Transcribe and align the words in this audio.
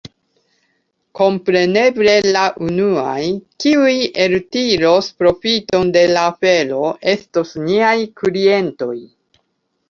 Kompreneble 1.17 2.15
la 2.35 2.45
unuaj, 2.67 3.27
kiuj 3.65 3.93
eltiros 4.23 5.11
profiton 5.21 5.93
de 5.99 6.03
la 6.15 6.25
afero, 6.31 6.81
estos 7.13 7.53
niaj 7.69 7.93
klientoj. 8.25 8.99